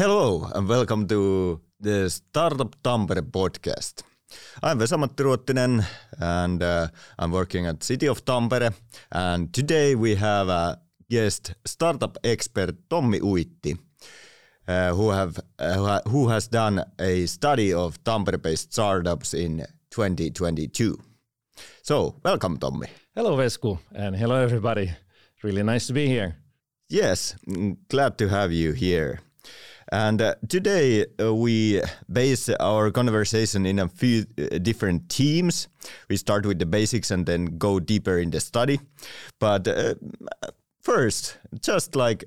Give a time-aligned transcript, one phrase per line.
[0.00, 4.02] Hello and welcome to the Startup Tampere podcast.
[4.62, 5.84] I'm Vesa-Matti Ruottinen
[6.18, 6.88] and uh,
[7.18, 8.72] I'm working at City of Tampere.
[9.12, 13.78] And today we have a guest, startup expert Tommi Uitti,
[14.66, 20.96] uh, who have uh, who has done a study of Tampere-based startups in 2022.
[21.82, 22.88] So, welcome, Tommi.
[23.14, 24.92] Hello, Vesku, and hello, everybody.
[25.42, 26.36] Really nice to be here.
[26.88, 29.20] Yes, mm, glad to have you here.
[29.92, 35.68] And uh, today uh, we base our conversation in a few uh, different teams.
[36.08, 38.80] We start with the basics and then go deeper in the study.
[39.40, 39.94] But uh,
[40.80, 42.24] first, just like,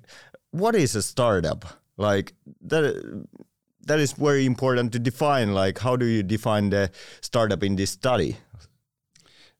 [0.51, 1.65] what is a startup?
[1.97, 3.27] Like that.
[3.85, 5.53] That is very important to define.
[5.53, 8.37] Like, how do you define the startup in this study?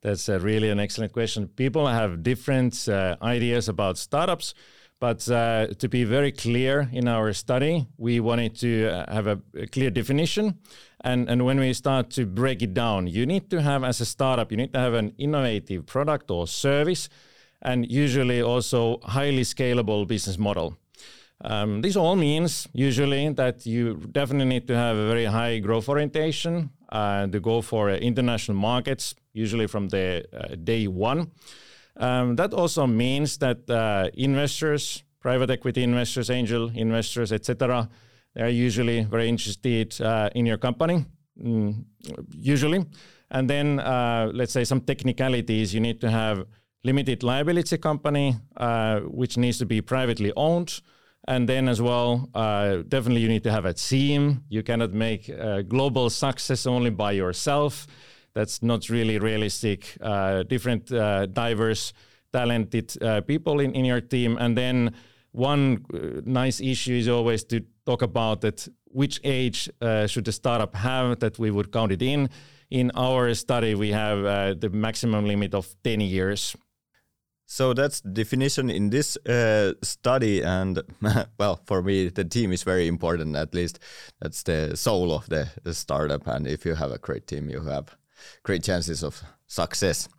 [0.02, 1.50] That's really an excellent question.
[1.50, 4.54] People have different uh, ideas about startups.
[5.00, 9.42] But uh, to be very clear in our study, we wanted to uh, have a,
[9.58, 10.60] a, clear definition.
[11.02, 14.06] And, and when we start to break it down, you need to have, as a
[14.06, 17.10] startup, you need to have an innovative product or service,
[17.62, 20.78] and usually also highly scalable business model.
[21.44, 25.90] Um, this all means usually that you definitely need to have a very high growth
[25.90, 31.32] orientation uh, to go for uh, international markets, usually from the uh, day one.
[31.98, 37.90] Um, that also means that uh, investors, private equity investors, angel investors, etc.,
[38.36, 41.06] they are usually very interested uh, in your company,
[41.40, 41.86] mm,
[42.32, 42.84] usually.
[43.30, 45.74] And then, uh, let's say, some technicalities.
[45.74, 46.46] You need to have
[46.84, 50.82] limited liability company, uh, which needs to be privately owned.
[51.28, 54.44] And then, as well, uh, definitely you need to have a team.
[54.50, 55.32] You cannot make
[55.70, 57.88] global success only by yourself
[58.34, 59.98] that's not really realistic.
[60.02, 61.94] Uh, different, uh, diverse,
[62.32, 64.38] talented uh, people in, in your team.
[64.40, 64.94] And then
[65.32, 70.32] one uh, nice issue is always to talk about that which age uh, should the
[70.32, 72.30] startup have that we would count it in.
[72.70, 76.56] In our study, we have uh, the maximum limit of 10 years.
[77.46, 80.82] So that's the definition in this uh, study, and
[81.40, 83.36] well, for me, the team is very important.
[83.36, 83.80] At least
[84.22, 86.26] that's the soul of the, the startup.
[86.26, 87.96] And if you have a great team, you have
[88.44, 90.10] great chances of success.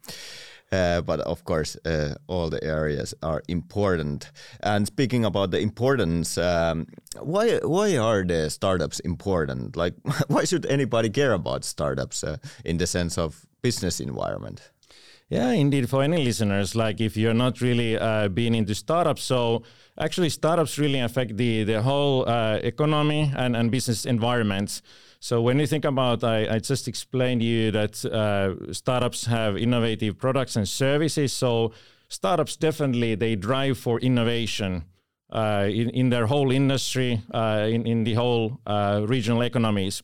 [0.73, 4.31] Uh, but of course, uh, all the areas are important.
[4.61, 6.87] And speaking about the importance, um,
[7.21, 9.77] why why are the startups important?
[9.77, 9.95] Like,
[10.29, 14.73] why should anybody care about startups uh, in the sense of business environment?
[15.29, 15.89] Yeah, indeed.
[15.89, 19.63] For any listeners, like if you're not really uh, being into startups, so
[19.99, 24.83] actually startups really affect the the whole uh, economy and, and business environments.
[25.25, 29.57] So when you think about, I, I just explained to you that uh, startups have
[29.57, 31.33] innovative products and services.
[31.33, 31.73] So
[32.11, 34.85] startups definitely they drive for innovation.
[35.33, 40.03] Uh, in, in their whole industry, uh, in, in the whole uh, regional economies.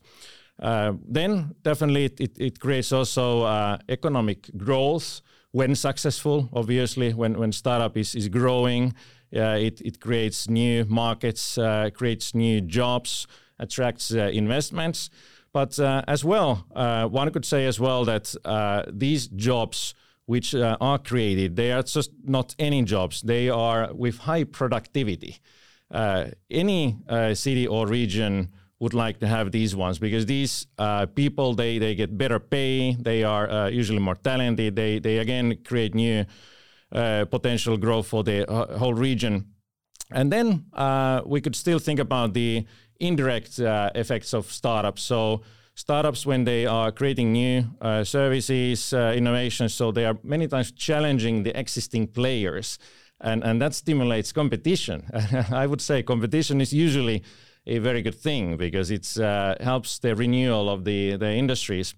[0.59, 5.21] Uh, then definitely it, it, it creates also uh, economic growth
[5.51, 6.49] when successful.
[6.51, 8.93] Obviously, when, when startup is, is growing,
[9.31, 11.57] it, it creates new markets,
[11.93, 13.27] creates new jobs,
[13.61, 15.09] attracts uh, investments.
[15.53, 16.65] But uh, as well,
[17.09, 18.35] one could say as well that
[18.93, 19.93] these jobs
[20.25, 23.21] which are created, they are just not any jobs.
[23.21, 25.39] They are with high productivity.
[26.49, 26.97] any
[27.33, 28.49] city or region
[28.81, 32.95] would like to have these ones because these uh, people they they get better pay
[32.95, 36.25] they are uh, usually more talented they they again create new
[36.91, 39.50] uh, potential growth for the uh, whole region
[40.11, 42.65] and then uh, we could still think about the
[42.99, 45.01] indirect uh, effects of startups.
[45.01, 45.41] So
[45.75, 47.63] startups when they are creating new
[48.03, 52.77] services innovations so they are many times challenging the existing players.
[53.21, 55.03] And and that stimulates competition.
[55.51, 57.23] I would say competition is usually
[57.67, 61.93] a very good thing because it uh, helps the renewal of the, the industries.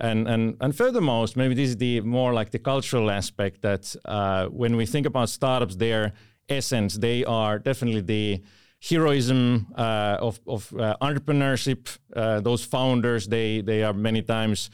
[0.00, 4.46] And, and, and furthermore, maybe this is the more like the cultural aspect that uh,
[4.46, 6.12] when we think about startups, their
[6.48, 8.42] essence, they are definitely the
[8.80, 11.98] heroism uh, of, of uh, entrepreneurship.
[12.14, 14.70] Uh, those founders, they, they are many times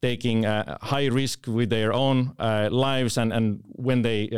[0.00, 3.18] taking a high risk with their own uh, lives.
[3.18, 4.30] And, and when they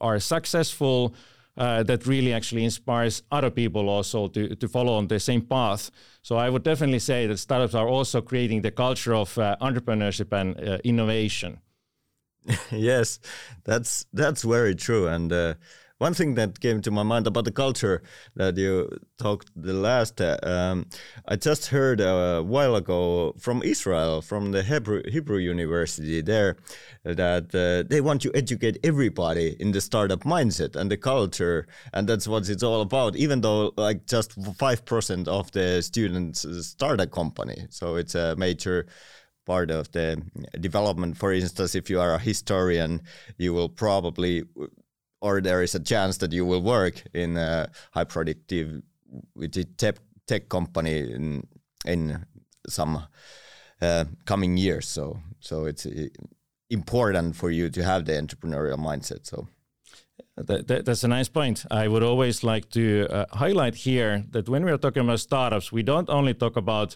[0.00, 1.14] are successful,
[1.58, 5.90] uh, that really actually inspires other people also to, to follow on the same path.
[6.22, 10.32] So I would definitely say that startups are also creating the culture of uh, entrepreneurship
[10.32, 11.58] and uh, innovation.
[12.70, 13.18] yes,
[13.64, 15.08] that's that's very true.
[15.08, 15.54] And uh,
[15.98, 18.02] one thing that came to my mind about the culture
[18.36, 20.20] that you talked the last.
[20.20, 20.86] Uh, um,
[21.26, 26.56] I just heard a while ago from Israel, from the Hebrew Hebrew University there,
[27.04, 32.08] that uh, they want to educate everybody in the startup mindset and the culture, and
[32.08, 33.16] that's what it's all about.
[33.16, 38.36] Even though like just five percent of the students start a company, so it's a
[38.36, 38.86] major
[39.46, 40.22] part of the
[40.60, 41.16] development.
[41.16, 43.00] For instance, if you are a historian,
[43.38, 44.44] you will probably
[45.20, 48.82] or there is a chance that you will work in a high productive
[49.76, 51.46] tech, tech company in
[51.84, 52.24] in
[52.68, 53.06] some
[53.80, 54.88] uh, coming years.
[54.88, 56.08] So so it's uh,
[56.70, 59.26] important for you to have the entrepreneurial mindset.
[59.26, 59.48] So.
[60.36, 61.66] That, that, that's a nice point.
[61.68, 65.72] I would always like to uh, highlight here that when we are talking about startups,
[65.72, 66.94] we don't only talk about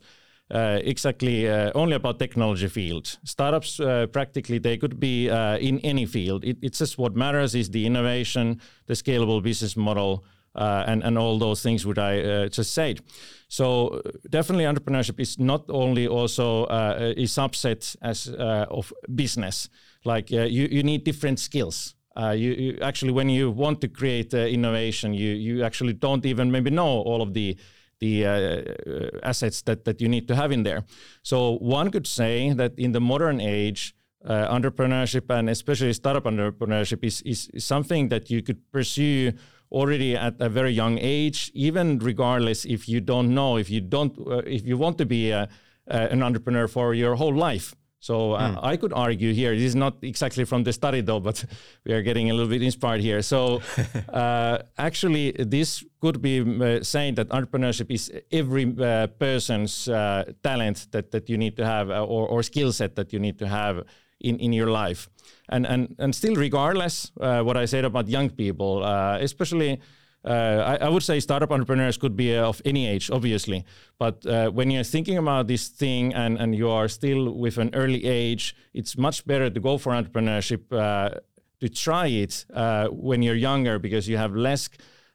[0.53, 3.19] exactly uh, only about technology field.
[3.25, 6.45] Startups, uh, practically, they could be in any field.
[6.45, 11.17] It, it's just what matters is the innovation, the scalable business model, uh, and and
[11.17, 13.01] all those things would I uh, just said.
[13.49, 19.69] So definitely, entrepreneurship is not only also uh, a subset as of business.
[20.05, 21.95] Like you you need different skills.
[22.17, 26.71] You, you, actually when you want to create innovation, you you actually don't even maybe
[26.71, 27.57] know all of the
[28.03, 30.85] the uh, assets that, that you need to have in there.
[31.23, 33.95] So one could say that in the modern age,
[34.25, 39.33] uh, entrepreneurship and especially startup entrepreneurship is, is, is, something that you could pursue
[39.71, 44.13] already at a very young age, even regardless if you don't know, if you don't,
[44.19, 45.49] uh, if you want to be a,
[45.87, 47.75] an entrepreneur for your whole life.
[48.03, 48.59] So uh, mm.
[48.65, 49.55] I could argue here.
[49.55, 51.45] This is not exactly from the study though, but
[51.87, 53.23] we are getting a little bit inspired here.
[53.23, 53.63] So
[54.13, 60.89] uh, actually, this could be uh, saying that entrepreneurship is every uh, person's uh, talent
[60.91, 63.47] that, that you need to have uh, or, or skill set that you need to
[63.47, 63.85] have
[64.21, 65.09] in, in your life.
[65.49, 69.81] And, and, and still, regardless what I said about young people, especially
[70.25, 73.65] uh, I, I, would say startup entrepreneurs could be uh, of any age, obviously.
[73.99, 77.71] But uh, when you're thinking about this thing and, and you are still with an
[77.75, 81.19] early age, it's much better to go for entrepreneurship, uh,
[81.61, 84.69] to try it uh, when you're younger because you have less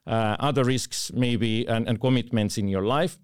[0.08, 3.18] uh, other risks, maybe, and, and commitments in your life.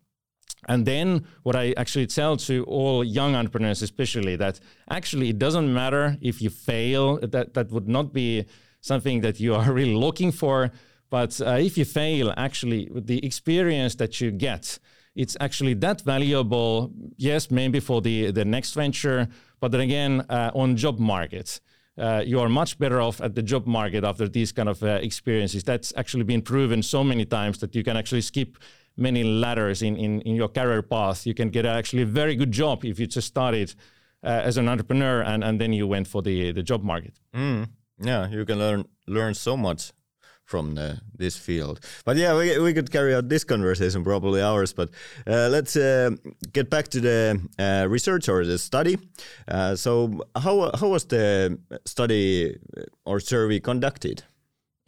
[0.67, 4.59] And then what I actually tell to all young entrepreneurs, especially, that
[4.89, 7.19] actually it doesn't matter if you fail.
[7.19, 8.45] That that would not be
[8.79, 10.71] something that you are really looking for.
[11.13, 14.79] But uh, if you fail, actually, the experience that you get,
[15.13, 16.91] it's actually that valuable.
[17.17, 19.27] Yes, maybe for the the next venture,
[19.59, 21.61] but then again, uh, on job markets.
[21.99, 24.87] Uh, you are much better off at the job market after these kind of uh,
[25.09, 25.63] experiences.
[25.63, 28.57] That's actually been proven so many times that you can actually skip
[28.97, 31.27] many ladders in, in, in your career path.
[31.27, 33.75] You can get actually a very good job if you just started
[34.23, 37.13] uh, as an entrepreneur and, and then you went for the, the job market.
[37.35, 37.67] Mm.
[37.99, 39.93] Yeah, you can learn learn so much
[40.45, 41.79] from the, this field.
[42.05, 44.73] But yeah, we, we could carry out this conversation probably hours.
[44.73, 44.89] But
[45.27, 46.11] uh, let's uh,
[46.51, 48.97] get back to the uh, research or the study.
[49.47, 52.57] Uh, so how how was the study
[53.05, 54.23] or survey conducted?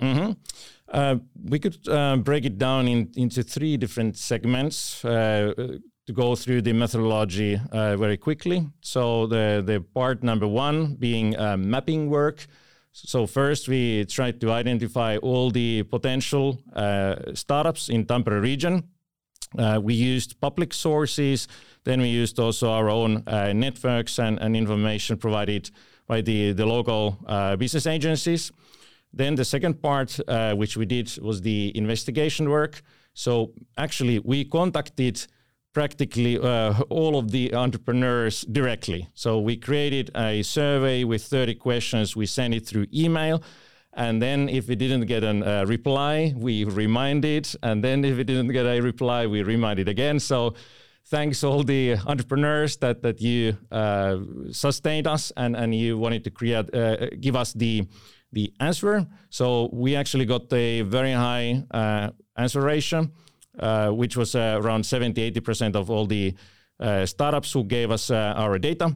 [0.02, 1.19] Mm -hmm.
[1.52, 5.01] we could uh, break it down in, into three different segments
[6.08, 7.62] to go through the methodology
[7.98, 8.69] very quickly.
[8.81, 12.48] So the the part number one being mapping work.
[12.97, 18.83] So first, we tried to identify all the potential uh, startups in Tampere region.
[19.57, 21.50] Uh, we used public sources.
[21.83, 25.71] Then we used also our own uh, networks and, and, information provided
[26.07, 27.18] by the, the local
[27.59, 28.50] business agencies.
[29.12, 32.81] Then the second part, uh, which we did, was the investigation work.
[33.13, 35.27] So actually, we contacted
[35.75, 39.10] practically uh, all of the entrepreneurs directly.
[39.13, 42.15] So we created a survey with 30 questions.
[42.15, 43.44] We sent it through email.
[43.94, 47.53] And then if we didn't get a uh, reply, we reminded.
[47.62, 50.20] And then if we didn't get a reply, we reminded again.
[50.20, 50.55] So
[51.08, 54.17] thanks all the entrepreneurs that, that you uh,
[54.51, 57.86] sustained us and, and you wanted to create, uh, give us the,
[58.32, 59.05] the answer.
[59.29, 63.10] So we actually got a very high uh, answer ratio.
[63.59, 66.33] Uh, which was uh, around 70 80% of all the
[66.79, 68.95] uh, startups who gave us our data.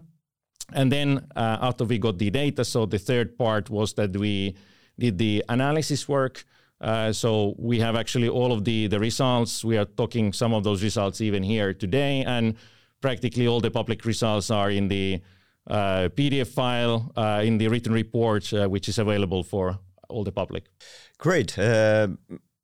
[0.73, 4.55] And then after we got the data, so the third part was that we
[4.99, 6.43] did the analysis work.
[6.81, 9.63] Uh, so we have actually all of the, the results.
[9.63, 12.55] We are talking some of those results even here today, and
[13.01, 15.21] practically all the public results are in the
[15.67, 20.65] uh, PDF file uh, in the written report, which is available for all the public.
[21.17, 21.57] Great.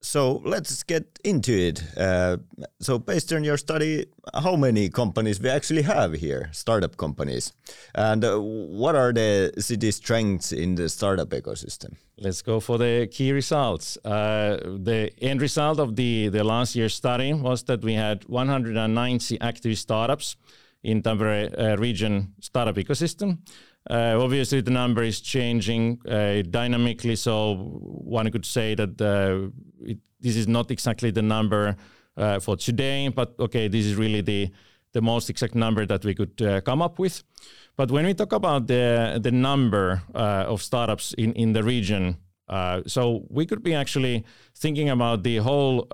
[0.05, 1.83] So let's get into it.
[1.97, 2.37] Uh,
[2.79, 7.53] so, based on your study, how many companies we actually have here, startup companies,
[7.95, 11.95] and uh, what are the city strengths in the startup ecosystem?
[12.19, 13.97] Let's go for the key results.
[14.05, 19.41] Uh, the end result of the, the last year's study was that we had 190
[19.41, 20.35] active startups
[20.83, 23.39] in Tampere uh, region startup ecosystem.
[23.87, 29.51] Uh, obviously, the number is changing uh, dynamically, so one could say that uh,
[29.85, 31.75] it, this is not exactly the number
[32.17, 34.49] uh, for today, but okay, this is really the
[34.93, 37.21] the most exact number that we could uh, come up with.
[37.75, 42.17] But when we talk about the the number uh, of startups in in the region,
[42.87, 44.23] so we could be actually
[44.55, 45.87] thinking about the whole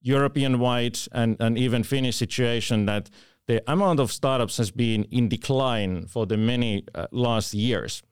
[0.00, 3.10] European-wide and and even Finnish situation that
[3.46, 8.02] the amount of startups has been in decline for the many uh, last years.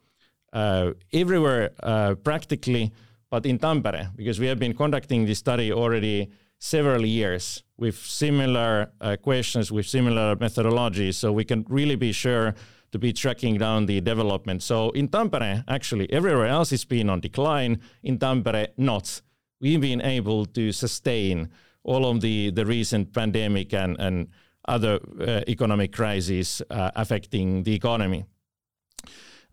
[0.53, 2.93] Uh, everywhere, uh, practically,
[3.33, 8.93] but in Tampere, because we have been conducting this study already several years with similar
[9.01, 12.55] uh, questions, with similar methodologies, so we can really be sure
[12.91, 14.63] to be tracking down the development.
[14.63, 17.81] So in Tampere, actually, everywhere else has been on decline.
[18.03, 19.23] In Tampere, not.
[19.63, 21.49] We've been able to sustain
[21.85, 24.29] all of the, the recent pandemic and, and
[24.69, 28.27] other uh, economic crises uh, affecting the economy.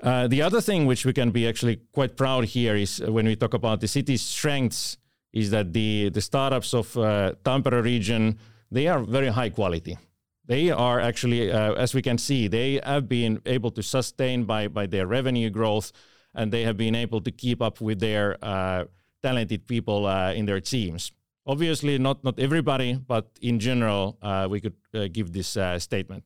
[0.01, 3.35] Uh, the other thing which we can be actually quite proud here is when we
[3.35, 4.97] talk about the city's strengths
[5.33, 8.39] is that the, the startups of uh, Tampere region,
[8.71, 9.97] they are very high quality.
[10.45, 14.67] They are actually, uh, as we can see, they have been able to sustain by,
[14.67, 15.91] by their revenue growth
[16.33, 18.85] and they have been able to keep up with their uh,
[19.21, 21.11] talented people in their teams.
[21.45, 26.23] Obviously, not not everybody, but in general, uh, we could uh, give this uh, statement.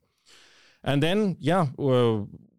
[0.84, 1.68] And then, yeah,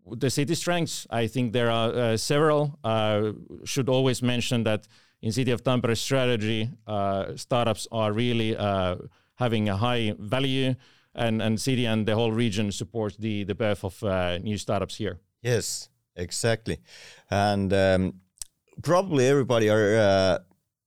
[0.07, 1.07] the city strengths.
[1.11, 2.79] I think there are uh, several.
[2.85, 3.33] Uh,
[3.65, 4.87] should always mention that
[5.23, 8.55] in city of Tampere strategy, uh, startups are really
[9.37, 10.75] having a high value,
[11.15, 14.03] and and city and the whole region supports the the birth of
[14.43, 15.21] new startups here.
[15.43, 16.79] Yes, exactly,
[17.31, 18.21] and um,
[18.83, 20.41] probably everybody are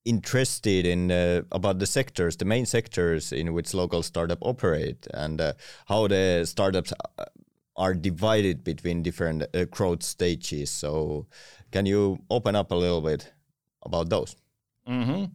[0.08, 5.42] interested in uh, about the sectors, the main sectors in which local startup operate, and
[5.42, 5.54] uh,
[5.88, 7.26] how the startups uh,
[7.78, 10.72] are divided between different uh, growth stages.
[10.72, 11.28] So,
[11.72, 13.34] can you open up a little bit
[13.82, 14.36] about those?
[14.86, 15.30] Mm -hmm.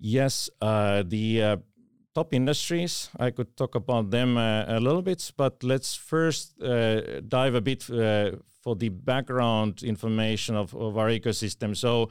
[0.00, 1.56] Yes, uh, the uh,
[2.12, 3.10] top industries.
[3.20, 6.58] I could talk about them a little bit, but let's first
[7.28, 7.90] dive a bit
[8.62, 11.76] for the background information of, of our ecosystem.
[11.76, 12.10] So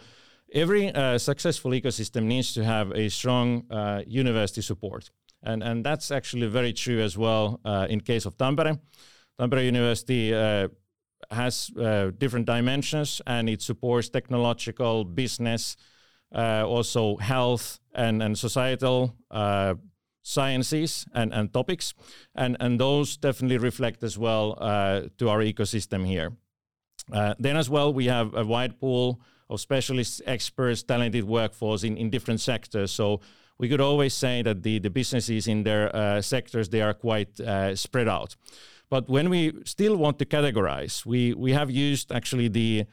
[0.53, 5.09] every uh, successful ecosystem needs to have a strong uh, university support.
[5.43, 8.79] And, and that's actually very true as well uh, in case of Tampere.
[9.41, 10.67] Tampere University uh,
[11.31, 15.77] has uh, different dimensions and it supports technological, business,
[16.35, 19.15] uh, also health and, and societal
[20.23, 21.95] sciences and, and topics.
[22.35, 24.53] And, and those definitely reflect as well
[25.17, 26.33] to our ecosystem here.
[27.39, 32.11] then as well, we have a wide pool of specialists, experts, talented workforce in, in
[32.11, 32.91] different sectors.
[32.91, 33.21] So
[33.57, 37.39] we could always say that the, the businesses in their uh, sectors, they are quite
[37.39, 38.35] uh, spread out.
[38.91, 42.85] But when we still want to categorize, we, we have used actually the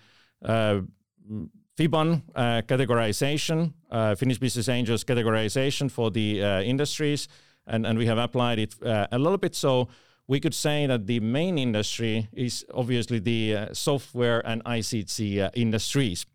[0.44, 0.82] uh,
[1.76, 7.26] FIBAN uh, categorization, uh, Finnish Business Angels categorization for the uh, industries,
[7.66, 9.56] and, and we have applied it a little bit.
[9.56, 9.88] So
[10.28, 16.26] we could say that the main industry is obviously the software and ICT industries.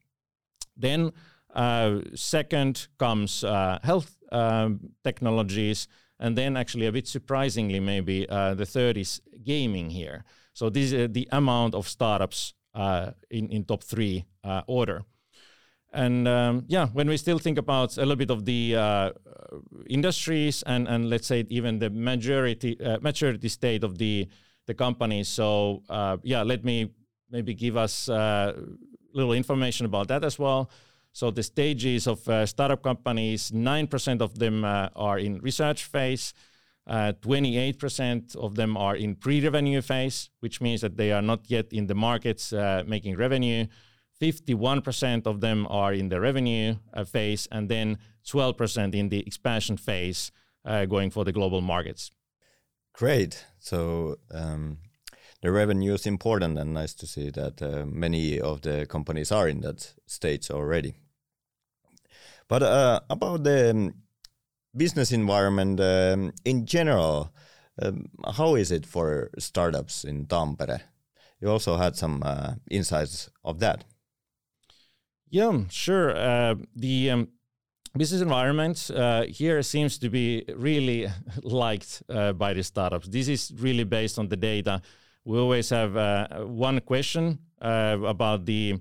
[0.76, 1.14] Then
[1.56, 5.88] uh, second comes uh, health um, technologies,
[6.20, 10.24] and then actually a bit surprisingly, maybe uh, the third is gaming here.
[10.54, 15.04] So this is the amount of startups uh, in in top three uh, order.
[15.92, 19.10] And um, yeah, when we still think about a little bit of the uh,
[19.88, 24.28] industries and and let's say even the majority maturity state of the
[24.66, 25.28] the companies.
[25.28, 25.84] So
[26.24, 26.90] yeah, let me
[27.30, 28.54] maybe give us uh
[29.14, 30.70] little information about that as well.
[31.14, 36.34] So the stages of uh, startup companies, 9% of them uh, are in research phase,
[36.88, 41.72] uh, 28% of them are in pre-revenue phase, which means that they are not yet
[41.72, 43.66] in the markets uh, making revenue.
[44.22, 49.78] 51% of them are in the revenue uh, phase, and then 12% in the expansion
[49.78, 50.32] phase,
[50.66, 52.12] uh, going for the global markets.
[52.94, 53.46] Great.
[53.60, 54.78] So um,
[55.42, 59.48] the revenue is important and nice to see that uh, many of the companies are
[59.48, 60.96] in that stage already.
[62.48, 63.94] But uh, about the um,
[64.76, 67.34] business environment um, in general,
[67.82, 70.82] um, how is it for startups in Tampere?
[71.40, 73.84] You also had some uh, insights of that.
[75.30, 76.16] Yeah, sure.
[76.16, 77.28] Uh, the um,
[77.98, 81.08] business environment uh, here seems to be really
[81.44, 83.08] liked uh, by the startups.
[83.08, 84.82] This is really based on the data.
[85.26, 88.80] We always have uh, one question uh, about the,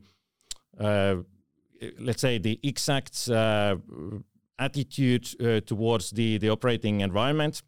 [1.99, 3.77] let's say, the exact uh,
[4.59, 5.25] attitude
[5.67, 7.62] towards the, the operating environment.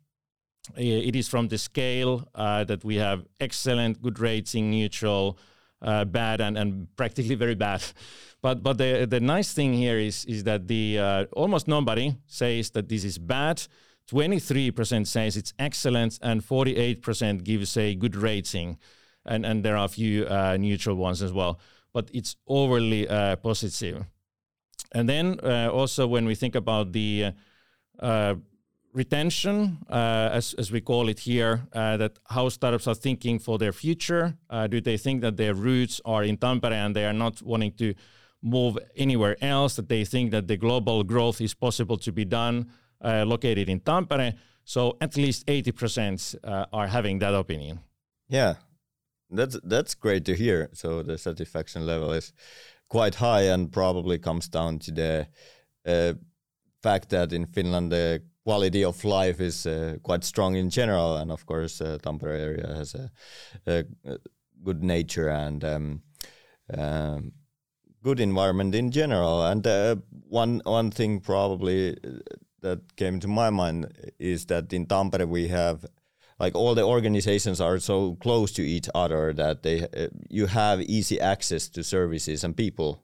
[0.76, 5.38] It is from the scale that we have excellent, good rating, neutral,
[5.84, 7.82] uh, bad and, and practically very bad.
[8.42, 12.70] But but the the nice thing here is is that the uh, almost nobody says
[12.72, 13.66] that this is bad.
[14.12, 18.76] 23% says it's excellent, and 48% gives a good rating,
[19.24, 21.58] and and there are a few uh, neutral ones as well.
[21.94, 24.04] But it's overly uh, positive.
[24.92, 27.32] And then uh, also when we think about the
[27.98, 28.34] uh,
[28.92, 33.58] retention, uh, as, as we call it here, uh, that how startups are thinking for
[33.58, 34.36] their future.
[34.50, 37.72] Uh, do they think that their roots are in Tampere and they are not wanting
[37.72, 37.94] to
[38.42, 39.76] move anywhere else?
[39.76, 42.70] That they think that the global growth is possible to be done
[43.02, 44.34] located in Tampere?
[44.64, 47.80] So at least 80% uh, are having that opinion.
[48.28, 48.54] Yeah,
[49.36, 50.70] that's that's great to hear.
[50.72, 52.32] So the satisfaction level is
[52.88, 55.26] quite high and probably comes down to the
[55.86, 56.14] uh,
[56.82, 61.30] fact that in Finland the quality of life is uh, quite strong in general, and
[61.32, 63.10] of course, uh, Tampere area has a,
[63.66, 63.84] a,
[64.62, 66.02] good nature and um,
[66.76, 67.32] um,
[68.02, 69.44] good environment in general.
[69.44, 69.96] And uh,
[70.28, 72.18] one one thing probably uh,
[72.60, 73.86] that came to my mind
[74.18, 75.86] is that in Tampere we have
[76.38, 80.80] like all the organizations are so close to each other that they uh, you have
[80.82, 83.02] easy access to services and people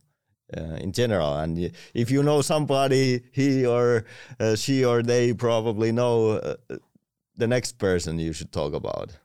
[0.56, 1.36] uh, in general.
[1.36, 4.04] And if you know somebody, he or
[4.38, 6.56] uh, she or they probably know uh,
[7.36, 9.18] the next person you should talk about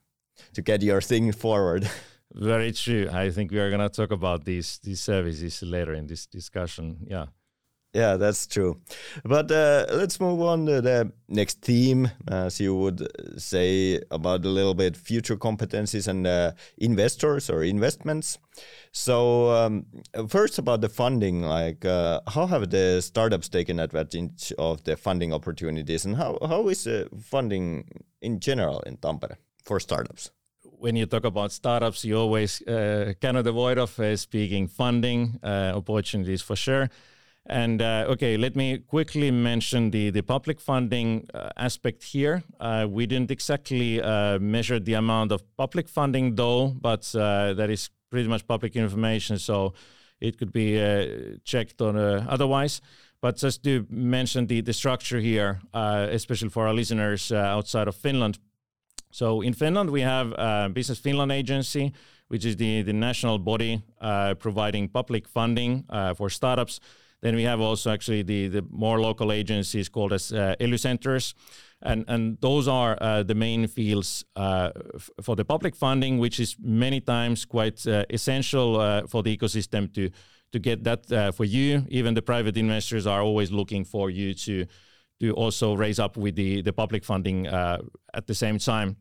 [0.53, 1.89] to get your thing forward.
[2.33, 3.07] Very true.
[3.11, 7.07] I think we are going to talk about these these services later in this discussion.
[7.07, 7.27] Yeah.
[7.95, 8.81] Yeah, that's true.
[9.23, 13.07] But uh, let's move on to the next theme, as you would
[13.41, 18.37] say about a little bit future competencies and uh, investors or investments.
[18.91, 19.85] So um,
[20.27, 25.31] first about the funding, like uh, how have the startups taken advantage of the funding
[25.31, 27.87] opportunities, and how how is uh, funding
[28.21, 30.31] in general in Tampere for startups?
[30.77, 35.71] when you talk about startups, you always uh, cannot avoid of uh, speaking funding uh,
[35.73, 36.89] opportunities for sure.
[37.47, 42.43] And uh, okay, let me quickly mention the, the public funding uh, aspect here.
[42.59, 47.69] Uh, we didn't exactly uh, measure the amount of public funding, though, but uh, that
[47.69, 49.73] is pretty much public information, so
[50.19, 52.81] it could be uh, checked on otherwise.
[53.21, 58.39] But just to mention the, the structure here, especially for our listeners outside of Finland.
[59.11, 61.91] So in Finland, we have Business Finland Agency,
[62.27, 63.81] which is the, the national body
[64.39, 66.79] providing public funding for startups.
[67.25, 71.33] Then we have also actually the, the more local agencies called as uh, ELY centers.
[71.81, 76.39] And, and those are uh, the main fields uh, f- for the public funding, which
[76.39, 80.11] is many times quite uh, essential uh, for the ecosystem to,
[80.51, 81.87] to get that uh, for you.
[81.89, 84.67] Even the private investors are always looking for you to,
[85.19, 88.97] to also raise up with the, the public funding at the same time.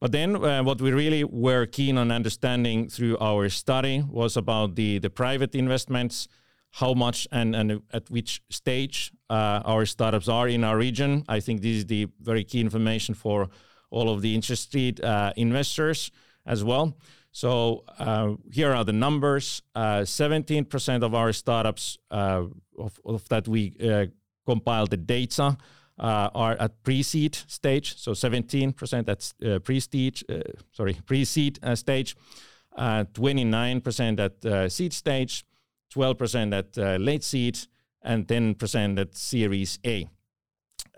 [0.00, 4.76] But then, uh, what we really were keen on understanding through our study was about
[4.76, 6.26] the, the private investments
[6.72, 11.24] how much and, and at which stage uh, our startups are in our region.
[11.28, 13.48] I think this is the very key information for
[13.90, 16.10] all of the interested uh, investors
[16.46, 16.96] as well.
[17.32, 19.62] So uh, here are the numbers.
[19.76, 22.44] 17% uh, of our startups, uh,
[22.78, 24.06] of, of, that we uh,
[24.46, 25.56] compile the data,
[25.98, 27.98] are at pre-seed stage.
[27.98, 30.20] So 17% that's pre-seed,
[30.72, 32.16] sorry, pre-seed stage.
[32.78, 35.44] 29% at seed stage,
[35.94, 37.58] 12% at uh, late seed,
[38.02, 40.08] and 10% at Series A.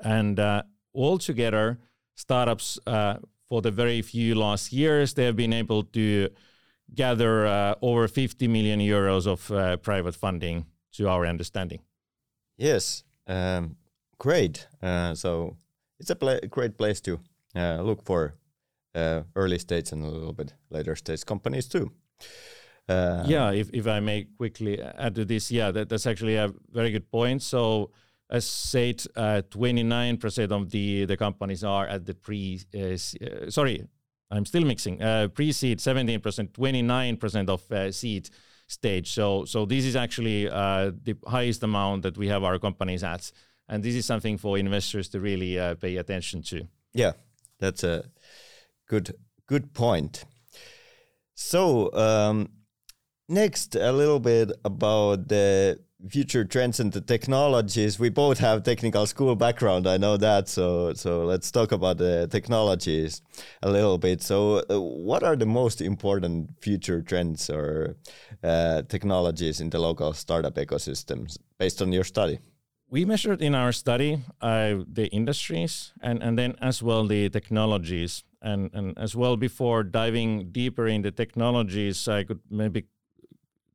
[0.04, 0.62] And uh,
[0.94, 1.78] altogether,
[2.14, 3.16] startups uh,
[3.48, 6.28] for the very few last years, they have been able to
[6.94, 11.80] gather uh, over 50 million euros of uh, private funding, to our understanding.
[12.58, 13.76] Yes, um,
[14.18, 14.66] great.
[14.82, 15.56] Uh, so
[15.98, 17.18] it's a pla great place to
[17.54, 18.34] look for
[18.94, 21.90] early stage and a little bit later stage companies too.
[22.88, 26.52] Uh, yeah, if, if I may quickly add to this, yeah, that, that's actually a
[26.70, 27.42] very good point.
[27.42, 27.90] So,
[28.30, 33.84] as said, uh, 29% of the, the companies are at the pre, uh, uh sorry,
[34.30, 38.30] I'm still mixing, uh, pre seed 17%, 29% of uh, seed
[38.66, 39.12] stage.
[39.12, 43.30] So, so this is actually the highest amount that we have our companies at.
[43.68, 46.66] And this is something for investors to really pay attention to.
[46.94, 47.12] Yeah,
[47.58, 48.04] that's a
[48.86, 49.14] good
[49.46, 50.24] good point.
[51.34, 52.48] So, um,
[53.28, 57.98] Next, a little bit about the future trends and the technologies.
[57.98, 59.86] We both have technical school background.
[59.86, 60.48] I know that.
[60.48, 63.22] So so let's talk about the technologies
[63.62, 64.22] a little bit.
[64.22, 67.96] So uh, what are the most important future trends or
[68.42, 72.40] uh, technologies in the local startup ecosystems based on your study?
[72.90, 78.24] We measured in our study uh, the industries and, and then as well the technologies.
[78.42, 82.86] And, and as well, before diving deeper in the technologies, I could maybe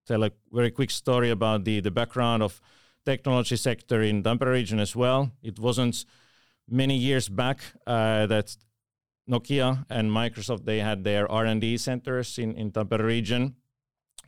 [0.07, 2.61] tell a very quick story about the, the background of
[3.05, 5.31] technology sector in Tampere region as well.
[5.41, 6.05] It wasn't
[6.69, 8.55] many years back uh, that
[9.29, 13.55] Nokia and Microsoft they had their R&D centers in in Tampere region,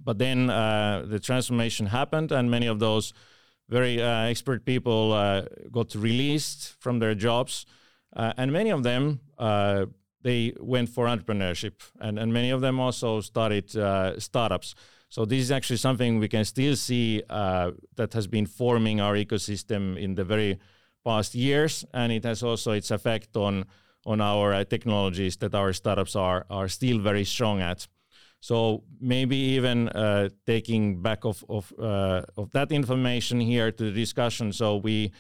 [0.04, 3.14] but then uh, the transformation happened, and many of those
[3.70, 7.66] very uh, expert people uh, got released from their jobs,
[8.16, 9.86] uh, and many of them uh,
[10.22, 13.70] they went for entrepreneurship, and and many of them also started
[14.22, 14.76] startups.
[15.10, 19.16] So this is actually something we can still see uh, that has been forming our
[19.16, 20.60] ecosystem in the very
[21.04, 23.66] past years, and it has also its effect on
[24.06, 27.88] on our uh, technologies that our startups are are still very strong at.
[28.40, 33.92] So maybe even uh, taking back of of uh, of that information here to the
[33.92, 34.54] discussion.
[34.54, 35.12] So we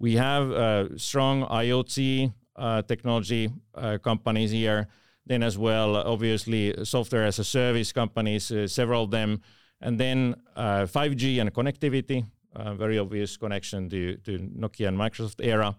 [0.00, 3.50] we have uh, strong IoT uh, technology
[4.02, 4.88] companies here
[5.28, 9.40] then as well, obviously, software as a service companies, uh, several of them.
[9.80, 15.44] And then uh, 5G and connectivity, uh, very obvious connection to, to Nokia and Microsoft
[15.44, 15.76] era.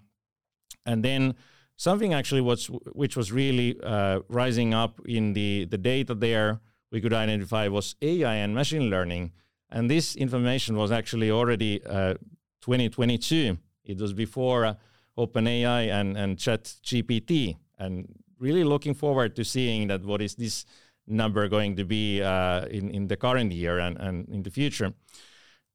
[0.86, 1.36] And then
[1.76, 7.02] something actually was, which was really uh, rising up in the, the data there we
[7.02, 9.32] could identify was AI and machine learning.
[9.70, 12.16] And this information was actually already uh,
[12.62, 13.58] 2022.
[13.84, 14.74] It was before uh,
[15.18, 17.58] OpenAI and, and ChatGPT.
[17.78, 18.08] And
[18.39, 20.65] really looking forward to seeing that what is this
[21.08, 24.93] number going to be uh, in, in the current year and, and in the future.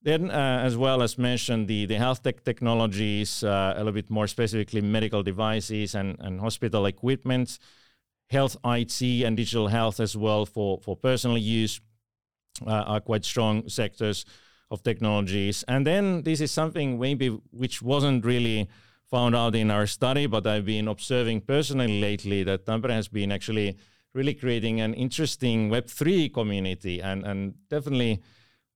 [0.03, 4.11] Then, uh, as well as mentioned, the, the health tech technologies, uh, a little bit
[4.11, 7.59] more specifically, medical devices and, and hospital equipment,
[8.29, 11.81] health IT and digital health as well for, for personal use
[12.67, 14.25] uh, are quite strong sectors
[14.71, 15.65] of technologies.
[15.69, 18.69] And then this is something maybe which wasn't really
[19.15, 23.31] found out in our study, but I've been observing personally lately that Tampere has been
[23.31, 23.77] actually
[24.13, 28.21] really creating an interesting Web3 community and, and definitely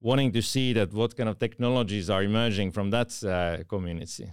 [0.00, 4.32] wanting to see that what kind of technologies are emerging from that uh, community.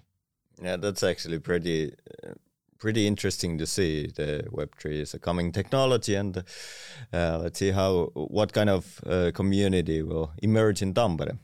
[0.61, 2.33] Yeah, that's actually pretty uh,
[2.77, 4.05] pretty interesting to see.
[4.15, 9.31] The Web3 is a coming technology, and uh, let's see how what kind of uh,
[9.33, 11.39] community will emerge in Tampere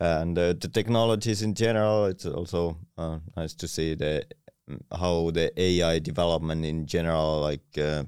[0.00, 2.06] and uh, the technologies in general.
[2.06, 4.24] It's also uh, nice to see the
[4.90, 8.04] how the AI development in general like uh,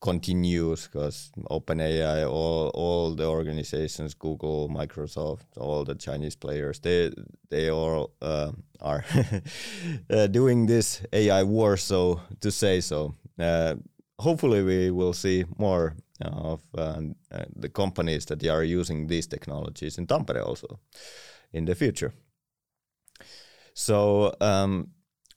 [0.00, 7.10] continues because OpenAI, all all the organizations, Google, Microsoft, all the Chinese players, they
[7.50, 9.04] they all uh, are
[10.10, 13.14] uh, doing this AI war, so to say so.
[13.38, 13.74] Uh,
[14.18, 17.00] hopefully, we will see more of uh,
[17.54, 20.80] the companies that are using these technologies in Tampere also
[21.52, 22.12] in the future.
[23.74, 24.90] So, um,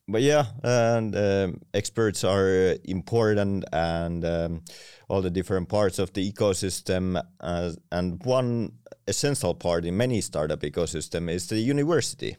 [0.08, 4.63] but yeah, and um, experts are important, and um,
[5.08, 7.22] all the different parts of the ecosystem.
[7.39, 8.72] Uh, and one
[9.08, 12.38] essential part in many startup ecosystem is the university.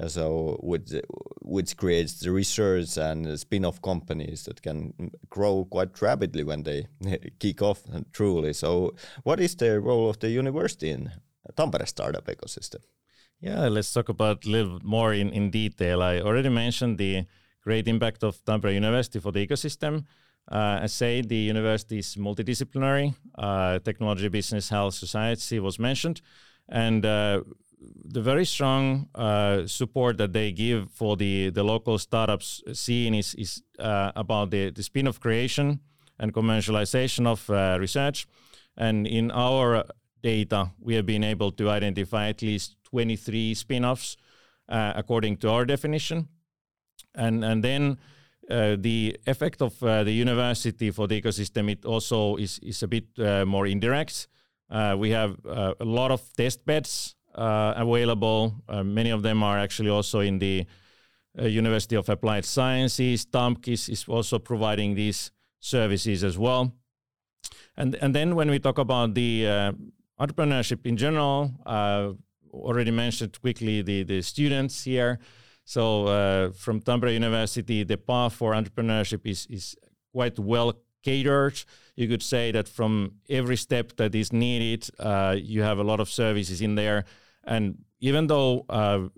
[0.00, 0.90] Uh, so, which
[1.42, 4.92] which creates the research and spin-off companies that can
[5.28, 6.86] grow quite rapidly when they
[7.38, 7.82] kick off.
[8.12, 11.10] Truly, so what is the role of the university in
[11.56, 12.80] Tampere startup ecosystem?
[13.40, 16.02] Yeah, let's talk about a little more in, in detail.
[16.02, 17.26] I already mentioned the
[17.62, 20.04] great impact of Tampere University for the ecosystem.
[20.50, 23.14] Uh, I say the university is multidisciplinary.
[23.36, 26.20] Uh, technology, business, health, society was mentioned,
[26.68, 27.42] and uh,
[28.04, 33.34] the very strong uh, support that they give for the the local startups scene is
[33.34, 35.80] is uh, about the the spin-off creation
[36.18, 38.26] and commercialization of uh, research.
[38.76, 39.84] And in our
[40.22, 44.16] data, we have been able to identify at least 23 spin-offs
[44.68, 46.28] uh, according to our definition.
[47.14, 47.98] And, and then
[48.48, 52.88] uh, the effect of uh, the university for the ecosystem, it also is, is a
[52.88, 53.06] bit
[53.46, 54.28] more indirect.
[54.96, 58.54] We have a lot of test beds Uh, available.
[58.68, 60.66] Uh, many of them are actually also in the
[61.38, 63.24] uh, University of Applied Sciences.
[63.24, 66.74] TAMK is, is also providing these services as well.
[67.76, 69.74] And, and then when we talk about the
[70.20, 71.52] entrepreneurship in general,
[72.52, 75.18] already mentioned quickly the, the students here.
[75.64, 79.76] So uh, from Tampere University, the path for entrepreneurship is, is
[80.12, 81.62] quite well catered.
[81.96, 86.00] You could say that from every step that is needed, uh, you have a lot
[86.00, 87.04] of services in there.
[87.44, 89.08] And even though uh,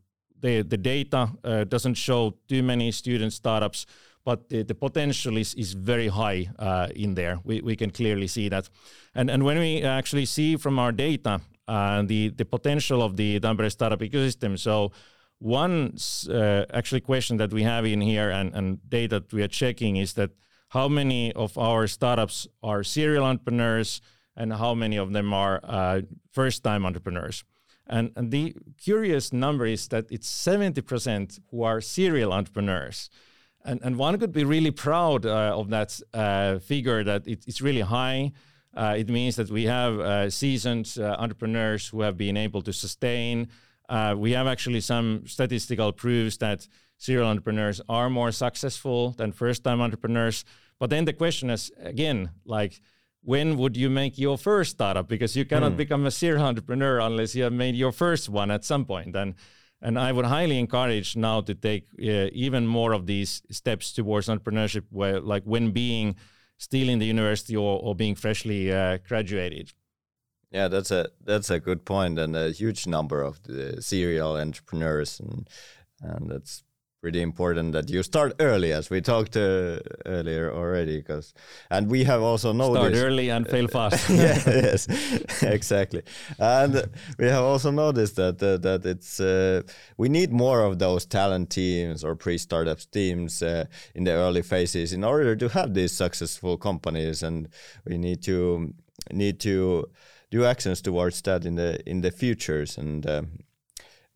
[0.41, 3.87] the the data uh, doesn't show too many student startups,
[4.25, 7.39] but the, the potential is, is very high uh, in there.
[7.45, 8.69] We, we can clearly see that.
[9.15, 13.39] And, and when we actually see from our data uh, the, the potential of the
[13.41, 14.93] Tampere startup ecosystem, so
[15.39, 15.97] one
[16.31, 19.97] uh, actually question that we have in here and, and data that we are checking
[19.97, 20.31] is that
[20.69, 24.01] how many of our startups are serial entrepreneurs
[24.37, 26.01] and how many of them are uh,
[26.33, 27.45] first time entrepreneurs.
[27.87, 33.11] And, and the curious number is that it's 70% who are serial entrepreneurs.
[33.65, 37.61] And, and one could be really proud uh, of that uh, figure that it, it's
[37.61, 38.33] really high.
[38.77, 42.73] Uh, it means that we have uh, seasoned uh, entrepreneurs who have been able to
[42.73, 43.49] sustain.
[43.89, 46.67] Uh, we have actually some statistical proofs that
[46.99, 50.45] serial entrepreneurs are more successful than first-time entrepreneurs.
[50.79, 52.81] But then the question is again, like,
[53.25, 55.09] when would you make your first startup?
[55.09, 55.77] Because you cannot mm.
[55.79, 59.17] become a serial entrepreneur unless you have made your first one at some point.
[59.17, 59.35] And
[59.83, 64.29] and I would highly encourage now to take uh, even more of these steps towards
[64.29, 66.17] entrepreneurship, where like when being
[66.57, 69.73] still in the university or, or being freshly uh, graduated.
[70.51, 75.21] Yeah, that's a that's a good point, and a huge number of the serial entrepreneurs,
[75.21, 75.49] and
[76.01, 76.63] and that's
[77.05, 80.97] pretty important that you start early, as we talked uh, earlier already.
[80.97, 81.35] Because
[81.71, 84.09] and we have also noticed start early and fail fast.
[84.11, 84.89] yeah, yes,
[85.43, 86.03] exactly.
[86.39, 86.89] And
[87.19, 89.61] we have also noticed that uh, that it's uh,
[89.99, 94.93] we need more of those talent teams or pre-startup teams uh, in the early phases
[94.95, 97.49] in order to have these successful companies, and
[97.85, 98.73] we need to
[99.13, 99.91] need to
[100.31, 103.07] do actions towards that in the in the futures and.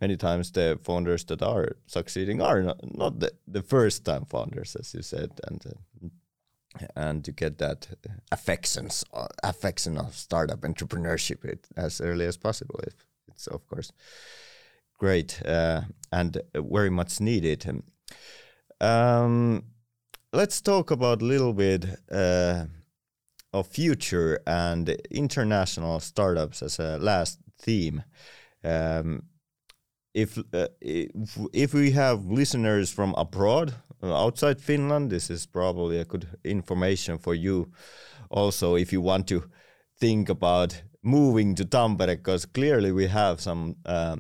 [0.00, 4.76] Many times the founders that are succeeding are not, not the, the first time founders,
[4.76, 6.08] as you said, and uh,
[6.94, 7.88] and to get that
[8.30, 12.80] affections uh, affection of startup entrepreneurship it, as early as possible.
[13.28, 13.92] It's of course
[14.98, 15.82] great uh,
[16.12, 17.82] and very much needed.
[18.80, 19.64] Um,
[20.32, 22.64] let's talk about a little bit uh,
[23.52, 28.02] of future and international startups as a last theme.
[28.62, 29.22] Um,
[30.22, 30.68] if, uh,
[31.52, 37.18] if we have listeners from abroad uh, outside Finland, this is probably a good information
[37.18, 37.70] for you.
[38.31, 39.44] Also, if you want to
[40.00, 44.16] think about moving to Tampere, because clearly we have some uh,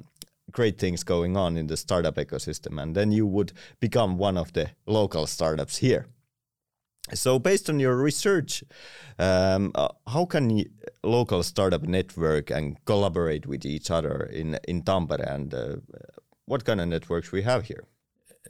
[0.52, 4.52] great things going on in the startup ecosystem, and then you would become one of
[4.52, 6.06] the local startups here.
[7.14, 8.62] So, based on your research,
[9.18, 10.64] um, uh, how can
[11.02, 15.76] local startup network and collaborate with each other in in Tampere, and uh,
[16.44, 17.84] what kind of networks we have here?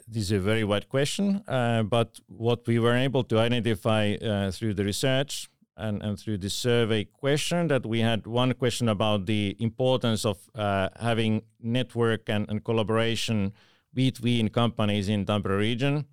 [0.06, 4.50] This is a very wide question, uh, but what we were able to identify uh,
[4.50, 9.26] through the research and, and through the survey question that we had one question about
[9.26, 13.52] the importance of uh, having network and, and collaboration
[13.94, 16.06] between companies in Tampere region,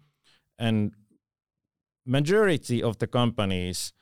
[0.59, 0.93] and
[2.05, 3.93] majority of the companies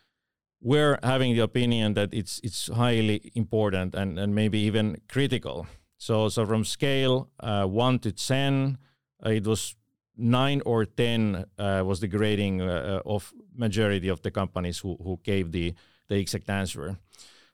[0.62, 5.68] were having the opinion that it's it's highly important and, and maybe even critical.
[5.98, 8.78] So so from scale uh, one to ten,
[9.26, 9.76] uh, it was
[10.18, 15.20] nine or ten uh, was the grading uh, of majority of the companies who who
[15.24, 15.74] gave the
[16.08, 16.98] the exact answer.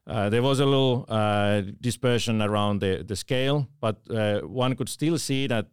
[0.08, 3.98] Uh, there was a little uh, dispersion around the, the scale, but
[4.44, 5.68] one could still see that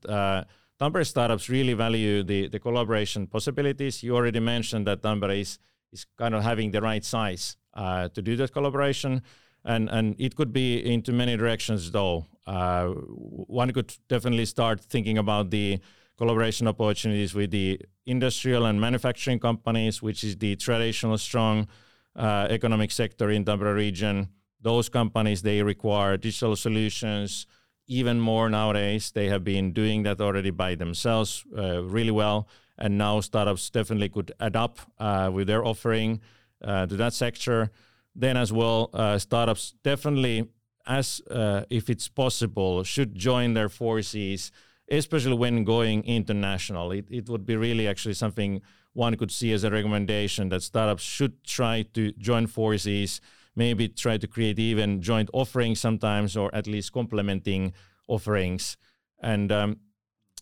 [0.80, 4.02] Tampere startups really value the, the collaboration possibilities.
[4.02, 5.58] You already mentioned that Tampere is,
[5.92, 9.22] is kind of having the right size uh, to do that collaboration.
[9.64, 12.26] And, and it could be into many directions, though.
[12.46, 15.80] Uh, one could definitely start thinking about the
[16.18, 21.66] collaboration opportunities with the industrial and manufacturing companies, which is the traditional strong
[22.14, 24.28] uh, economic sector in Tampere region.
[24.60, 27.46] Those companies, they require digital solutions,
[27.86, 29.10] even more nowadays.
[29.12, 32.48] They have been doing that already by themselves uh, really well.
[32.78, 36.20] And now startups definitely could adapt uh, with their offering
[36.62, 37.70] uh, to that sector.
[38.14, 40.48] Then, as well, uh, startups definitely,
[40.86, 44.52] as uh, if it's possible, should join their forces,
[44.90, 46.92] especially when going international.
[46.92, 51.02] It, it would be really actually something one could see as a recommendation that startups
[51.02, 53.20] should try to join forces
[53.56, 57.72] maybe try to create even joint offerings sometimes, or at least complementing
[58.06, 58.76] offerings.
[59.20, 59.80] And um,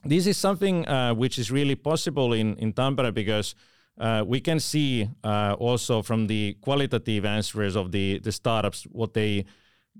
[0.04, 3.54] this is something uh, which is really possible in, in Tampere because
[3.98, 9.14] uh, we can see uh, also from the qualitative answers of the, the startups what
[9.14, 9.44] they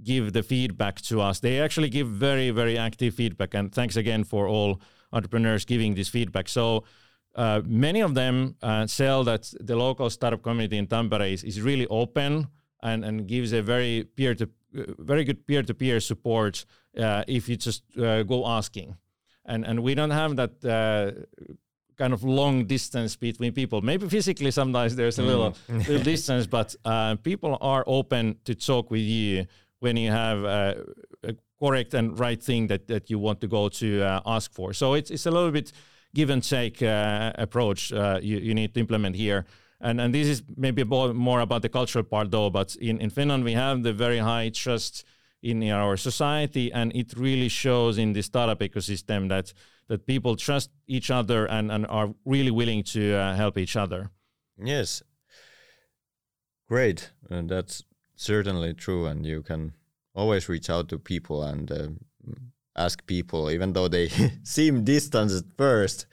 [0.02, 1.38] give the feedback to us.
[1.38, 3.54] They actually give very, very active feedback.
[3.54, 4.80] And thanks again for all
[5.12, 6.48] entrepreneurs giving this feedback.
[6.48, 6.84] So
[7.36, 11.60] uh, many of them uh, sell that the local startup community in Tampere is, is
[11.60, 12.48] really open
[12.84, 14.48] and, and gives a very peer to
[14.98, 16.64] very good peer-to-peer support
[16.98, 18.96] uh, if you just uh, go asking,
[19.44, 21.12] and and we don't have that uh,
[21.96, 23.80] kind of long distance between people.
[23.82, 25.26] Maybe physically sometimes there's a mm.
[25.26, 29.46] little, little distance, but uh, people are open to talk with you
[29.80, 30.74] when you have uh,
[31.22, 34.72] a correct and right thing that, that you want to go to uh, ask for.
[34.72, 35.72] So it's, it's a little bit
[36.14, 39.44] give and take uh, approach uh, you, you need to implement here.
[39.80, 43.44] And, and this is maybe more about the cultural part though, but in, in Finland
[43.44, 45.04] we have the very high trust
[45.42, 49.52] in our society and it really shows in the startup ecosystem that
[49.88, 54.10] that people trust each other and, and are really willing to uh, help each other.
[54.56, 55.02] Yes.
[56.68, 57.10] Great.
[57.28, 57.84] And that's
[58.16, 59.06] certainly true.
[59.06, 59.74] And you can
[60.14, 61.88] always reach out to people and uh,
[62.76, 64.08] ask people, even though they
[64.42, 66.06] seem distant at first,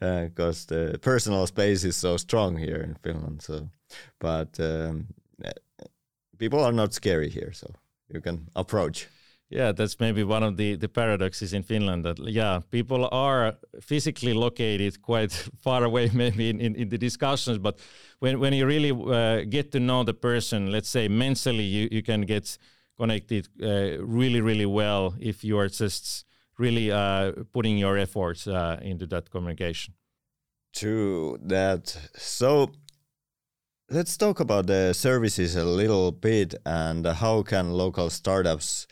[0.00, 3.42] because uh, the personal space is so strong here in Finland.
[3.42, 3.68] So,
[4.18, 5.06] but um,
[6.38, 7.66] people are not scary here, so
[8.08, 9.08] you can approach.
[9.50, 14.32] Yeah, that's maybe one of the, the paradoxes in Finland that, yeah, people are physically
[14.32, 17.58] located quite far away, maybe in, in, in the discussions.
[17.58, 17.78] But
[18.18, 22.02] when, when you really uh, get to know the person, let's say mentally, you, you
[22.02, 22.58] can get
[22.98, 26.24] connected uh, really, really well if you are just
[26.58, 29.94] really uh, putting your efforts uh, into that communication.
[30.74, 31.96] True that.
[32.16, 32.72] So
[33.90, 38.86] let's talk about the services a little bit and how can local startups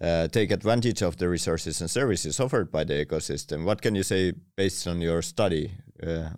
[0.00, 3.64] uh, take advantage of the resources and services offered by the ecosystem.
[3.64, 5.72] What can you say based on your study?
[6.02, 6.30] Uh,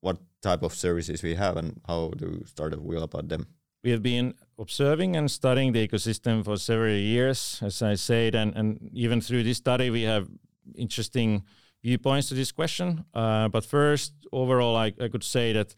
[0.00, 3.46] what type of services we have and how do startup feel about them?
[3.84, 8.54] We have been observing and studying the ecosystem for several years, as I said, and,
[8.56, 10.28] and even through this study, we have
[10.76, 11.44] interesting
[11.82, 13.04] viewpoints to this question.
[13.14, 15.74] Uh, but first, overall, I, I could say that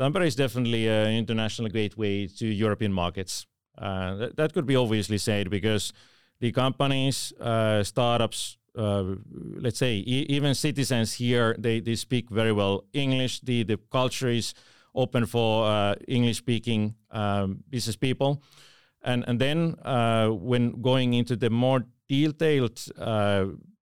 [0.00, 3.46] Tampere is definitely an international gateway to European markets.
[3.78, 5.92] Uh, that, could be obviously said because
[6.40, 12.52] the companies, uh, startups, uh, let's say e- even citizens here, they, they speak very
[12.52, 13.40] well English.
[13.40, 14.54] The, the culture is
[14.94, 18.42] open for uh, English speaking um, business people.
[19.02, 22.80] And, and then uh, when going into the more detailed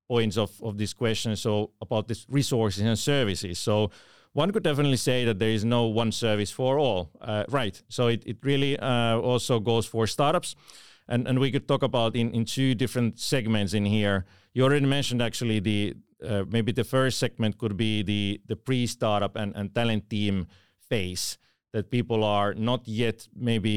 [0.08, 3.58] points of, of this question, so about this resources and services.
[3.58, 3.90] So
[4.32, 7.80] one could definitely say that there is no one service for all, uh, right?
[7.88, 10.54] So it, it really uh, also goes for startups.
[11.08, 14.26] And, and we could talk about in, in two different segments in here.
[14.52, 15.94] You already mentioned actually the
[16.24, 20.46] uh, maybe the first segment could be the the pre-startup and, and talent team
[20.90, 21.38] phase
[21.72, 23.70] that people are not yet maybe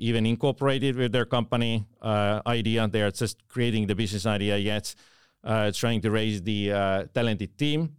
[0.00, 2.86] even incorporated with their company uh, idea.
[2.86, 4.94] They are just creating the business idea yet,
[5.42, 7.96] uh, trying to raise the uh, talented team.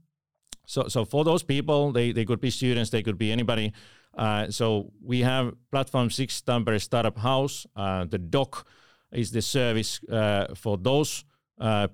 [0.68, 3.74] So, so for those people, they, they could be students, they could be anybody.
[4.16, 7.66] Uh, so we have Platform 6 Tampere Startup House.
[7.76, 8.68] Uh, the doc
[9.12, 11.26] is the service uh, for those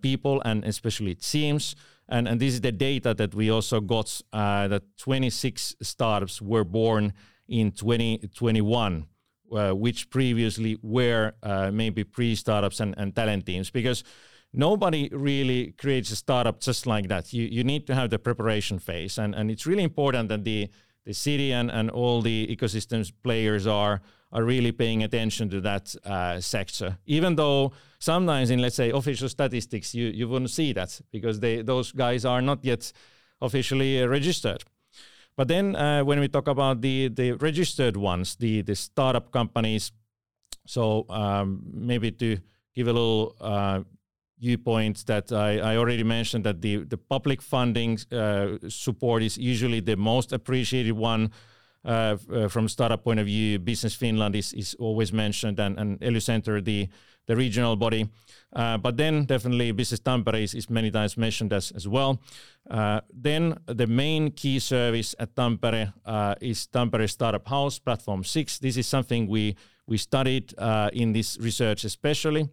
[0.02, 1.76] people and especially teams.
[2.08, 6.64] And, and this is the data that we also got uh, that 26 startups were
[6.64, 7.14] born
[7.48, 9.08] in 2021.
[9.52, 11.32] Uh, which previously were
[11.72, 14.04] maybe pre-startups and, and talent teams because
[14.56, 17.32] nobody really creates a startup just like that.
[17.34, 20.70] You you need to have the preparation phase, and and it's really important that the
[21.06, 24.02] the city and, and all the ecosystems players are
[24.36, 26.98] are really paying attention to that uh, sector.
[27.06, 31.64] Even though sometimes in let's say official statistics you you wouldn't see that because they
[31.64, 32.92] those guys are not yet
[33.42, 34.64] officially uh, registered.
[35.38, 39.92] But then uh, when we talk about the the registered ones, the the startup companies,
[40.68, 42.38] so um, maybe to
[42.76, 43.84] give a little uh,
[44.40, 49.80] viewpoint that I, I, already mentioned that the, the public funding uh, support is usually
[49.80, 51.32] the most appreciated one
[51.86, 53.60] uh, uh, from startup point of view.
[53.60, 56.90] Business Finland is, is always mentioned and, and ELY Center, the,
[57.28, 58.10] the regional body.
[58.54, 62.22] Uh, but then definitely Business Tampere is, is many times mentioned as, as well.
[62.70, 68.60] Uh, then the main key service at Tampere uh, is Tampere Startup House Platform 6.
[68.60, 70.54] This is something we, we studied
[70.94, 72.50] in this research especially.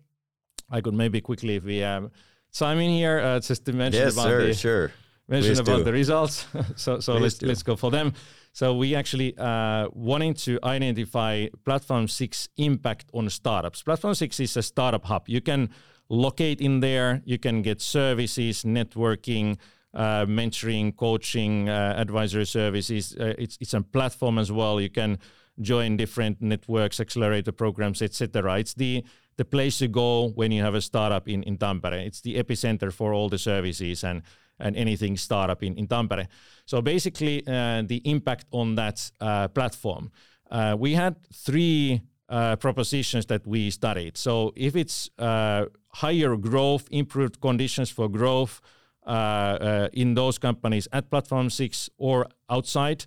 [0.70, 2.10] I could maybe quickly, if we have
[2.52, 4.92] time in here, uh, just to mention yes, about sir, the sure.
[5.32, 5.84] Mention Please about do.
[5.84, 6.46] the results.
[6.76, 7.46] so so let's do.
[7.46, 8.12] let's go for them.
[8.52, 13.82] So we actually uh, wanting to identify Platform Six impact on startups.
[13.82, 15.28] Platform Six is a startup hub.
[15.28, 15.70] You can
[16.08, 17.22] locate in there.
[17.24, 19.58] You can get services, networking.
[19.94, 23.14] Uh, mentoring, coaching, uh, advisory services.
[23.20, 24.80] Uh, it's it's a platform as well.
[24.80, 25.18] You can
[25.60, 28.58] join different networks, accelerator programs, etc.
[28.58, 29.04] It's the
[29.36, 32.06] the place to go when you have a startup in, in Tampere.
[32.06, 34.22] It's the epicenter for all the services and,
[34.58, 36.26] and anything startup in, in Tampere.
[36.66, 40.10] So basically, uh, the impact on that uh, platform.
[40.50, 44.16] Uh, we had three uh, propositions that we studied.
[44.16, 48.60] So if it's uh, higher growth, improved conditions for growth
[49.06, 53.06] uh, in those companies at Platform Six or outside.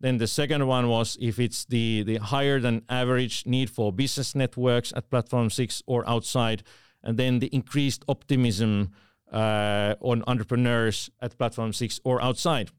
[0.00, 4.34] Then the second one was if it's the, the higher than average need for business
[4.34, 6.62] networks at Platform 6 or outside,
[7.02, 8.90] and then the increased optimism
[9.32, 12.70] uh, on entrepreneurs at Platform 6 or outside.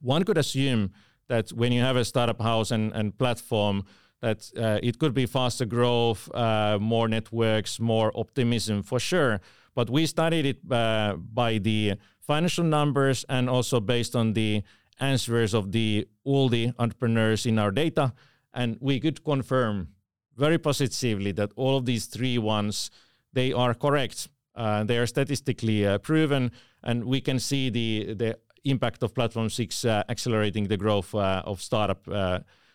[0.00, 0.92] One could assume
[1.28, 3.84] that when you have a startup house and, and platform,
[4.20, 9.40] that uh, it could be faster growth, uh, more networks, more optimism for sure.
[9.74, 14.62] But we studied it uh, by the financial numbers and also based on the
[15.00, 18.12] answers of the all the entrepreneurs in our data,
[18.52, 19.88] and we could confirm
[20.36, 22.90] very positively that all of these three ones
[23.32, 24.28] they are correct.
[24.54, 26.50] Uh, they are statistically uh, proven,
[26.82, 31.60] and we can see the the impact of Platform Six uh, accelerating the growth of
[31.60, 32.06] startup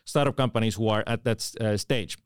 [0.04, 1.40] startup companies who are at that
[1.76, 2.16] stage.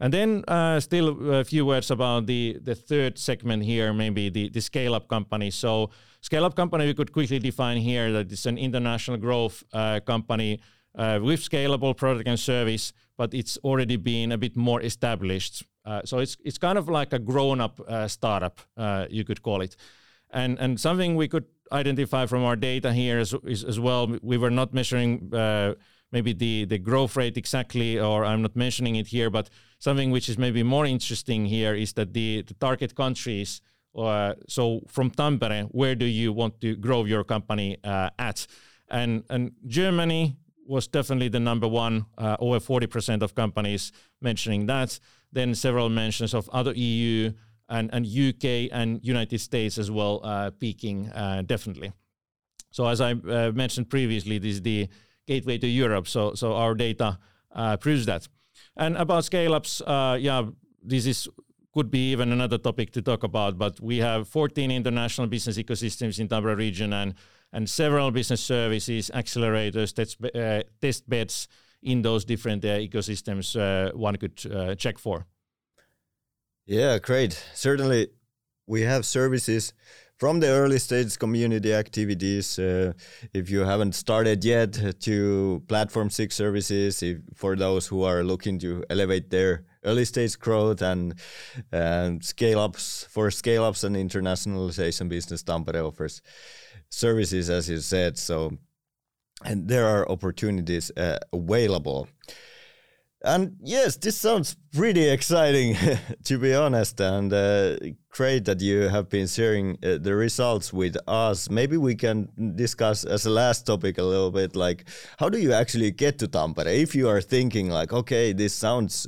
[0.00, 4.48] And then uh, still a few words about the, the third segment here, maybe the,
[4.48, 5.50] the scale up company.
[5.50, 5.90] So
[6.20, 10.60] scale up company, we could quickly define here that it's an international growth uh, company
[10.94, 15.64] uh, with scalable product and service, but it's already been a bit more established.
[15.88, 19.40] Uh, so it's it's kind of like a grown up uh, startup, uh, you could
[19.42, 19.76] call it.
[20.30, 24.18] And and something we could identify from our data here is, is as well.
[24.22, 25.30] We were not measuring
[26.10, 30.28] maybe the the growth rate exactly, or I'm not mentioning it here, but something which
[30.28, 33.62] is maybe more interesting here is that the, the target countries.
[33.94, 38.46] Uh, so from Tampere, where do you want to grow your company uh, at?
[38.90, 40.36] And and Germany
[40.66, 42.04] was definitely the number one.
[42.16, 45.00] Uh, over forty percent of companies mentioning that.
[45.32, 47.32] Then several mentions of other EU
[47.68, 51.92] and and UK and United States as well, uh, peaking uh, definitely.
[52.70, 54.88] So as I uh, mentioned previously, this is the
[55.26, 56.08] gateway to Europe.
[56.08, 57.18] So so our data
[57.80, 58.28] proves that.
[58.76, 60.46] And about scale ups, uh, yeah,
[60.82, 61.28] this is
[61.74, 63.58] could be even another topic to talk about.
[63.58, 67.14] But we have 14 international business ecosystems in Tampere region and
[67.52, 71.48] and several business services, accelerators, test, uh, test beds
[71.82, 75.26] in those different uh, ecosystems uh, one could uh, check for.
[76.66, 77.42] Yeah, great.
[77.54, 78.08] Certainly,
[78.66, 79.72] we have services
[80.18, 82.92] from the early stage community activities, uh,
[83.32, 88.58] if you haven't started yet, to Platform 6 services, if, for those who are looking
[88.58, 91.14] to elevate their early stage growth and,
[91.70, 96.20] and scale ups, for scale ups and internationalization business, Tampere offers
[96.90, 98.18] services, as you said.
[98.18, 98.58] So,
[99.44, 102.08] and there are opportunities uh, available.
[103.22, 105.76] And yes, this sounds pretty exciting,
[106.24, 107.76] to be honest, and uh,
[108.10, 111.50] great that you have been sharing uh, the results with us.
[111.50, 114.88] Maybe we can discuss as a last topic a little bit, like
[115.18, 116.66] how do you actually get to Tampere?
[116.66, 119.06] If you are thinking like, okay, this sounds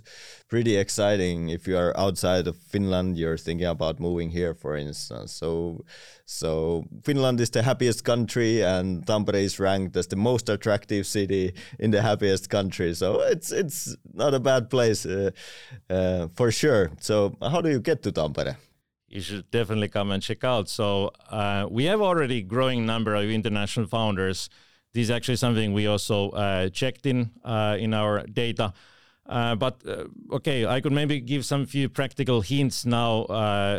[0.49, 1.49] pretty exciting.
[1.49, 5.33] If you are outside of Finland, you're thinking about moving here, for instance.
[5.33, 5.85] So,
[6.27, 11.55] so Finland is the happiest country, and Tampere is ranked as the most attractive city
[11.79, 12.95] in the happiest country.
[12.95, 15.31] So it's it's not a bad place uh,
[15.89, 16.91] uh, for sure.
[17.01, 18.57] So how do you get to Tampere?
[19.09, 20.69] You should definitely come and check out.
[20.69, 24.49] So uh, we have already growing number of international founders.
[24.93, 28.73] This is actually something we also uh, checked in uh, in our data.
[29.27, 33.27] Uh, but uh, okay, I could maybe give some few practical hints now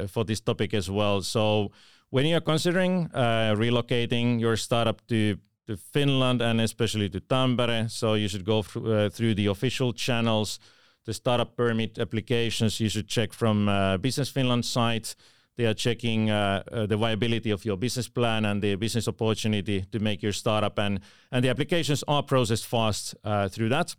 [0.07, 1.21] for this topic as well.
[1.21, 1.71] So
[2.09, 8.15] when you are considering relocating your startup to to Finland and especially to Tampere, so
[8.15, 10.59] you should go uh, through the official channels,
[11.05, 12.79] the startup permit applications.
[12.79, 13.65] You should check from
[14.01, 15.15] Business Finland site.
[15.57, 20.21] They are checking the viability of your business plan and the business opportunity to make
[20.21, 20.99] your startup, and
[21.31, 23.15] and the applications are processed fast
[23.51, 23.95] through that.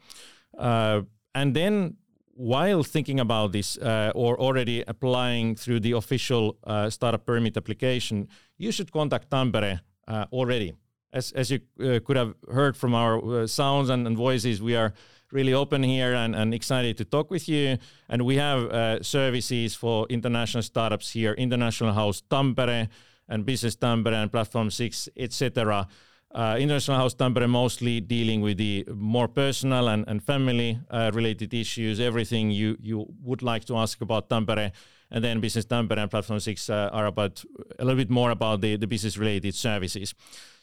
[0.58, 1.02] Uh,
[1.34, 1.96] and then
[2.34, 8.28] while thinking about this uh, or already applying through the official uh, startup permit application,
[8.58, 10.72] you should contact Tampere uh, already.
[11.12, 14.74] As, as you uh, could have heard from our uh, sounds and, and, voices, we
[14.74, 14.94] are
[15.30, 17.78] really open here and, and excited to talk with you.
[18.08, 22.88] And we have uh, services for international startups here, International House Tampere
[23.28, 25.86] and Business Tampere and Platform 6, etc.
[26.34, 31.52] Uh, International House Tampere mostly dealing with the more personal and, and family uh, related
[31.52, 34.72] issues, everything you, you would like to ask about Tampere.
[35.10, 37.44] And then Business Tampere and Platform 6 uh, are about
[37.78, 40.14] a little bit more about the, the business related services.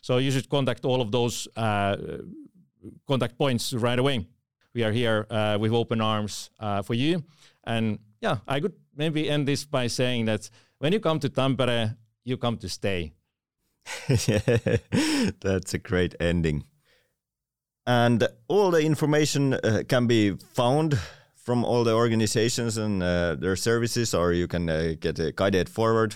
[0.02, 1.98] So you should contact all of those uh,
[3.08, 4.28] contact points right away.
[4.74, 7.24] We are here uh, with open arms uh, for you.
[7.64, 11.98] And yeah, I could maybe end this by saying that when you come to Tampere,
[12.24, 13.14] you come to stay
[14.08, 16.64] That's a great ending.
[17.88, 21.00] And all the information uh, can be found
[21.36, 26.16] from all the organizations and uh, their services, or you can uh, get guided forward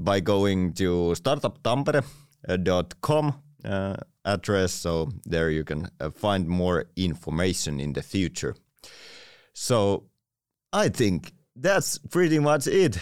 [0.00, 2.04] by going to startuptampere.com
[2.48, 4.72] uh, address.
[4.72, 8.54] So there you can uh, find more information in the future.
[9.52, 10.04] So
[10.72, 12.98] I think that's pretty much it.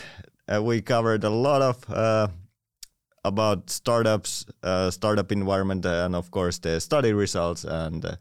[0.48, 2.28] Uh, we covered a lot of uh,
[3.24, 7.64] about startups, uh, startup environment, and of course the study results.
[7.64, 8.16] And uh,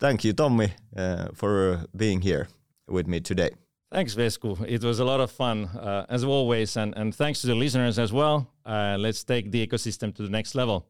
[0.00, 2.48] thank you, Tommi, uh, for being here
[2.88, 3.50] with me today.
[3.92, 4.64] Thanks, Vesku.
[4.66, 6.76] It was a lot of fun, uh, as always.
[6.76, 8.48] And, and thanks to the listeners as well.
[8.66, 10.86] Uh, let's take the ecosystem to the next level.